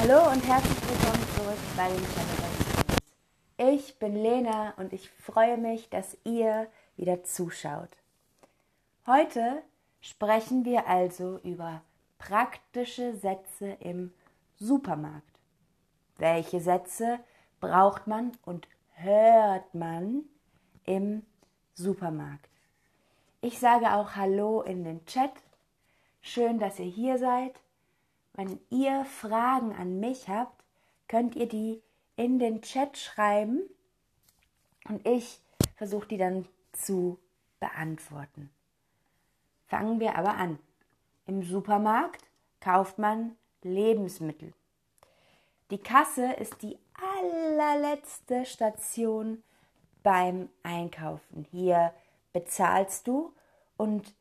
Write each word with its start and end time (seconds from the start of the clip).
Hallo 0.00 0.30
und 0.30 0.46
herzlich 0.46 0.78
willkommen 0.88 1.26
zurück 1.34 1.58
bei 1.76 1.88
den 1.88 1.96
Generation. 1.96 3.76
Ich 3.76 3.98
bin 3.98 4.14
Lena 4.14 4.74
und 4.76 4.92
ich 4.92 5.10
freue 5.10 5.58
mich, 5.58 5.90
dass 5.90 6.16
ihr 6.22 6.68
wieder 6.96 7.24
zuschaut. 7.24 7.88
Heute 9.08 9.60
sprechen 10.00 10.64
wir 10.64 10.86
also 10.86 11.38
über 11.38 11.82
praktische 12.16 13.16
Sätze 13.16 13.76
im 13.80 14.12
Supermarkt. 14.54 15.40
Welche 16.16 16.60
Sätze 16.60 17.18
braucht 17.60 18.06
man 18.06 18.30
und 18.44 18.68
hört 18.92 19.74
man 19.74 20.22
im 20.84 21.26
Supermarkt? 21.74 22.48
Ich 23.40 23.58
sage 23.58 23.92
auch 23.94 24.14
Hallo 24.14 24.62
in 24.62 24.84
den 24.84 25.04
Chat. 25.06 25.32
Schön, 26.20 26.60
dass 26.60 26.78
ihr 26.78 26.86
hier 26.86 27.18
seid. 27.18 27.58
Wenn 28.38 28.60
ihr 28.70 29.04
Fragen 29.04 29.74
an 29.74 29.98
mich 29.98 30.28
habt, 30.28 30.62
könnt 31.08 31.34
ihr 31.34 31.48
die 31.48 31.82
in 32.14 32.38
den 32.38 32.62
Chat 32.62 32.96
schreiben 32.96 33.62
und 34.88 35.04
ich 35.04 35.40
versuche 35.74 36.06
die 36.06 36.18
dann 36.18 36.46
zu 36.70 37.18
beantworten. 37.58 38.48
Fangen 39.66 39.98
wir 39.98 40.16
aber 40.16 40.36
an. 40.36 40.60
Im 41.26 41.42
Supermarkt 41.42 42.22
kauft 42.60 43.00
man 43.00 43.36
Lebensmittel. 43.62 44.52
Die 45.72 45.78
Kasse 45.78 46.32
ist 46.34 46.62
die 46.62 46.78
allerletzte 46.94 48.46
Station 48.46 49.42
beim 50.04 50.48
Einkaufen. 50.62 51.44
Hier 51.50 51.92
bezahlst 52.32 53.08
du 53.08 53.34
und 53.76 54.14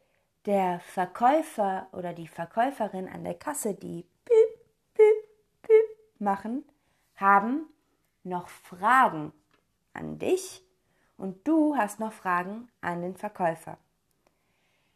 der 0.48 0.80
Verkäufer 0.80 1.88
oder 1.92 2.14
die 2.14 2.28
Verkäuferin 2.28 3.10
an 3.10 3.26
der 3.26 3.34
Kasse, 3.34 3.74
die 3.74 4.06
büb, 4.24 4.96
büb, 4.96 5.62
büb 5.62 6.20
machen, 6.20 6.64
haben 7.18 7.66
noch 8.24 8.48
Fragen 8.48 9.34
an 9.94 10.18
dich 10.20 10.64
und 11.18 11.46
du 11.46 11.76
hast 11.76 12.00
noch 12.00 12.14
Fragen 12.14 12.70
an 12.80 13.02
den 13.02 13.18
Verkäufer. 13.18 13.78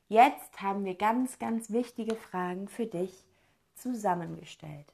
Jetzt 0.07 0.61
haben 0.61 0.85
wir 0.85 0.95
ganz, 0.95 1.37
ganz 1.37 1.69
wichtige 1.69 2.15
Fragen 2.15 2.69
für 2.69 2.85
dich 2.85 3.13
zusammengestellt. 3.75 4.93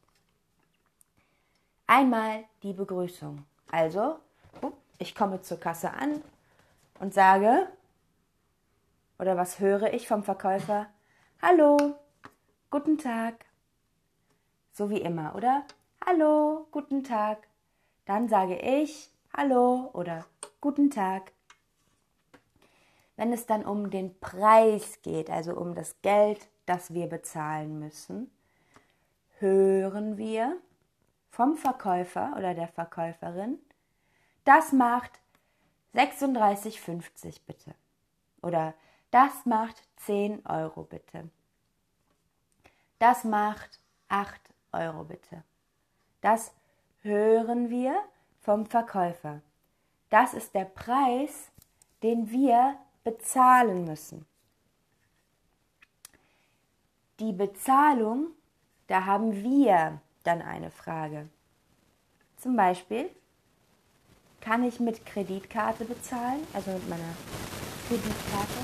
Einmal 1.86 2.46
die 2.64 2.74
Begrüßung. 2.74 3.46
Also, 3.70 4.18
ich 4.98 5.14
komme 5.14 5.42
zur 5.42 5.60
Kasse 5.60 5.92
an 5.92 6.24
und 7.00 7.14
sage, 7.14 7.68
oder 9.20 9.38
was 9.38 9.60
höre 9.60 9.94
ich 9.94 10.08
vom 10.08 10.24
Verkäufer? 10.24 10.88
Hallo, 11.42 11.96
guten 12.70 12.98
Tag. 12.98 13.46
So 14.72 14.90
wie 14.90 15.02
immer, 15.02 15.36
oder? 15.36 15.64
Hallo, 16.06 16.68
guten 16.72 17.04
Tag. 17.04 17.48
Dann 18.06 18.30
sage 18.30 18.58
ich 18.58 19.12
Hallo 19.36 19.90
oder 19.94 20.26
Guten 20.60 20.90
Tag. 20.90 21.34
Wenn 23.16 23.32
es 23.32 23.46
dann 23.46 23.64
um 23.64 23.90
den 23.90 24.20
Preis 24.20 25.02
geht, 25.04 25.30
also 25.30 25.56
um 25.56 25.76
das 25.76 26.02
Geld, 26.02 26.48
das 26.66 26.94
wir 26.94 27.08
bezahlen 27.08 27.80
müssen, 27.80 28.32
hören 29.40 30.18
wir 30.18 30.58
vom 31.30 31.56
Verkäufer 31.56 32.34
oder 32.38 32.56
der 32.56 32.68
Verkäuferin, 32.68 33.60
das 34.46 34.72
macht 34.72 35.20
36,50 35.94 37.42
bitte. 37.46 37.76
Oder 38.42 38.74
das 39.12 39.46
macht 39.46 39.76
10 39.98 40.46
Euro 40.46 40.84
bitte. 40.84 41.30
Das 43.00 43.24
macht 43.24 43.80
8 44.10 44.40
Euro 44.72 45.04
bitte. 45.04 45.44
Das 46.22 46.54
hören 47.02 47.70
wir 47.70 48.02
vom 48.42 48.66
Verkäufer. 48.66 49.42
Das 50.10 50.34
ist 50.34 50.54
der 50.54 50.66
Preis, 50.66 51.52
den 52.04 52.32
wir 52.32 52.78
bezahlen 53.04 53.86
müssen. 53.86 54.26
Die 57.20 57.34
Bezahlung, 57.34 58.28
da 58.88 59.06
haben 59.06 59.44
wir 59.44 60.02
dann 60.24 60.42
eine 60.42 60.72
Frage. 60.72 61.30
Zum 62.38 62.56
Beispiel, 62.56 63.10
kann 64.42 64.64
ich 64.64 64.80
mit 64.80 65.06
Kreditkarte 65.06 65.86
bezahlen, 65.86 66.46
also 66.54 66.72
mit 66.72 66.88
meiner 66.90 67.14
Kreditkarte? 67.88 68.62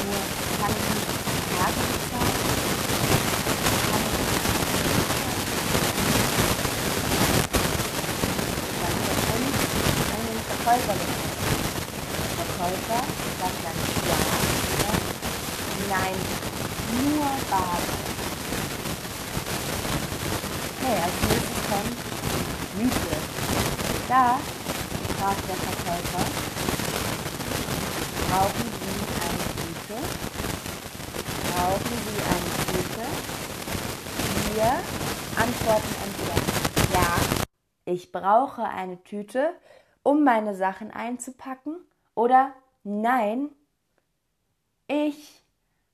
nur, 0.00 0.20
kann 0.60 0.72
ich 0.72 0.86
Karte 1.58 1.82
bezahlen? 1.92 2.40
Verkäufer 10.48 10.94
Der 12.28 12.46
Verkäufer 12.46 13.00
sagt 13.40 13.60
dann 13.64 13.78
ja 14.08 14.20
oder 14.74 14.92
nein, 15.90 16.16
nur 17.02 17.28
Bar. 17.50 17.78
Okay, 20.78 20.96
als 20.96 21.16
nächstes 21.28 21.60
kommt 21.68 21.98
Miete. 22.78 23.16
Da 24.08 24.38
fragt 25.18 25.44
der 25.48 25.56
Verkäufer, 25.56 26.49
brauchen 28.30 28.70
Tüte. 29.56 29.98
Brauchen 31.52 31.96
Sie 32.06 32.18
eine 32.30 32.50
Tüte? 32.70 33.04
Wir 34.54 34.70
antworten 35.42 35.92
entweder 36.04 36.38
ja, 36.94 37.10
ich 37.86 38.12
brauche 38.12 38.62
eine 38.62 39.02
Tüte, 39.02 39.52
um 40.04 40.22
meine 40.22 40.54
Sachen 40.54 40.92
einzupacken, 40.92 41.76
oder 42.14 42.52
nein, 42.84 43.48
ich 44.86 45.42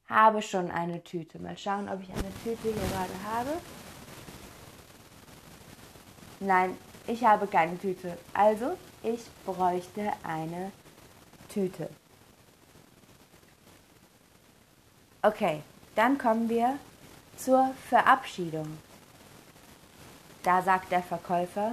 habe 0.07 0.43
schon 0.43 0.71
eine 0.71 1.03
Tüte. 1.03 1.39
Mal 1.39 1.57
schauen, 1.57 1.89
ob 1.89 2.03
ich 2.03 2.11
eine 2.11 2.35
Tüte 2.45 2.63
hier 2.63 2.73
gerade 2.73 3.15
habe. 3.25 3.51
Nein, 6.41 6.77
ich 7.07 7.25
habe 7.25 7.47
keine 7.47 7.79
Tüte. 7.79 8.19
Also, 8.35 8.77
ich 9.03 9.23
bräuchte 9.47 10.13
eine 10.23 10.71
Tüte. 11.49 11.89
Okay, 15.27 15.61
dann 15.97 16.19
kommen 16.19 16.49
wir 16.49 16.79
zur 17.37 17.75
Verabschiedung. 17.91 18.79
Da 20.45 20.63
sagt 20.63 20.93
der 20.93 21.03
Verkäufer, 21.03 21.73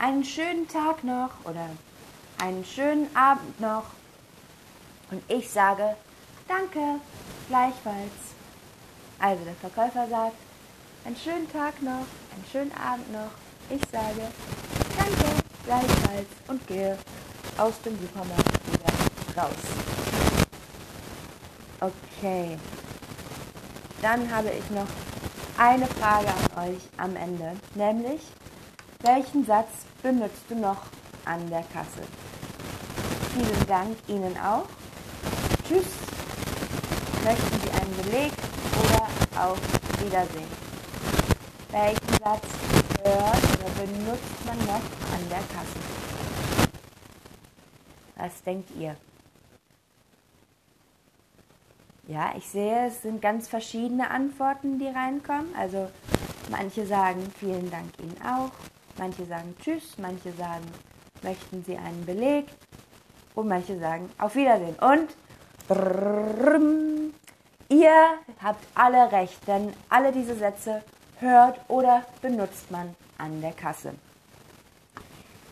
einen 0.00 0.24
schönen 0.24 0.66
Tag 0.66 1.04
noch 1.04 1.30
oder 1.44 1.70
einen 2.42 2.64
schönen 2.64 3.14
Abend 3.14 3.60
noch. 3.60 3.84
Und 5.12 5.22
ich 5.28 5.48
sage, 5.48 5.94
danke, 6.48 7.00
gleichfalls. 7.46 8.34
Also 9.20 9.44
der 9.44 9.54
Verkäufer 9.54 10.08
sagt, 10.08 10.36
einen 11.04 11.16
schönen 11.16 11.48
Tag 11.52 11.80
noch, 11.80 11.92
einen 12.34 12.44
schönen 12.50 12.72
Abend 12.72 13.12
noch. 13.12 13.30
Ich 13.70 13.82
sage, 13.92 14.32
danke, 14.98 15.44
gleichfalls 15.64 16.28
und 16.48 16.66
gehe 16.66 16.98
aus 17.56 17.80
dem 17.82 17.96
Supermarkt 18.00 18.66
wieder 18.66 19.40
raus. 19.40 19.95
Okay. 21.86 22.58
Dann 24.02 24.28
habe 24.34 24.50
ich 24.50 24.68
noch 24.70 24.88
eine 25.56 25.86
Frage 25.86 26.26
an 26.28 26.70
euch 26.70 26.82
am 26.96 27.14
Ende, 27.14 27.52
nämlich 27.74 28.22
welchen 29.02 29.44
Satz 29.44 29.68
benutzt 30.02 30.42
du 30.48 30.56
noch 30.56 30.82
an 31.24 31.48
der 31.48 31.62
Kasse? 31.72 32.02
Vielen 33.34 33.66
Dank 33.68 33.96
Ihnen 34.08 34.36
auch. 34.38 34.66
Tschüss. 35.68 35.86
Möchten 37.22 37.60
Sie 37.60 37.70
einen 37.70 37.96
Beleg 38.02 38.32
oder 38.82 39.44
auf 39.44 39.60
Wiedersehen? 40.00 40.50
Welchen 41.70 42.18
Satz 42.22 42.46
hört 43.04 43.42
oder 43.60 43.86
benutzt 43.86 44.44
man 44.44 44.58
noch 44.66 44.82
an 45.14 45.28
der 45.30 45.38
Kasse? 45.38 45.78
Was 48.16 48.42
denkt 48.42 48.70
ihr? 48.76 48.96
Ja, 52.08 52.32
ich 52.36 52.48
sehe, 52.48 52.86
es 52.86 53.02
sind 53.02 53.20
ganz 53.20 53.48
verschiedene 53.48 54.08
Antworten, 54.10 54.78
die 54.78 54.86
reinkommen. 54.86 55.52
Also 55.58 55.88
manche 56.50 56.86
sagen 56.86 57.20
vielen 57.38 57.68
Dank 57.68 57.90
Ihnen 57.98 58.16
auch, 58.24 58.52
manche 58.96 59.26
sagen 59.26 59.56
Tschüss, 59.60 59.98
manche 59.98 60.32
sagen, 60.32 60.64
möchten 61.22 61.64
Sie 61.64 61.76
einen 61.76 62.06
Beleg 62.06 62.46
und 63.34 63.48
manche 63.48 63.78
sagen 63.80 64.08
auf 64.18 64.36
Wiedersehen. 64.36 64.76
Und 64.76 65.16
brrrr, 65.66 66.60
ihr 67.70 68.04
habt 68.40 68.64
alle 68.76 69.10
recht, 69.10 69.46
denn 69.48 69.72
alle 69.88 70.12
diese 70.12 70.36
Sätze 70.36 70.82
hört 71.18 71.58
oder 71.66 72.04
benutzt 72.22 72.70
man 72.70 72.94
an 73.18 73.40
der 73.40 73.52
Kasse. 73.52 73.94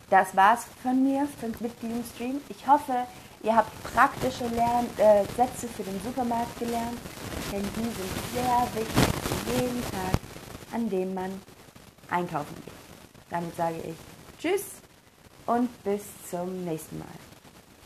Das 0.08 0.36
war's 0.36 0.66
von 0.84 1.02
mir 1.02 1.26
mit 1.58 1.82
diesem 1.82 2.04
Stream. 2.04 2.40
Ich 2.48 2.68
hoffe, 2.68 3.06
Ihr 3.44 3.54
habt 3.54 3.70
praktische 3.94 4.46
Lern 4.46 4.86
äh, 4.96 5.22
Sätze 5.36 5.68
für 5.68 5.82
den 5.82 6.00
Supermarkt 6.02 6.58
gelernt, 6.58 6.98
denn 7.52 7.62
die 7.62 7.82
sind 7.82 7.94
sehr 8.32 8.66
wichtig, 8.74 9.60
jeden 9.60 9.82
Tag 9.82 10.18
an 10.72 10.88
dem 10.88 11.12
man 11.12 11.30
einkaufen 12.08 12.54
geht. 12.64 12.72
Damit 13.28 13.54
sage 13.54 13.76
ich 13.84 13.96
Tschüss 14.40 14.64
und 15.44 15.68
bis 15.84 16.02
zum 16.30 16.64
nächsten 16.64 16.98
Mal. 16.98 17.33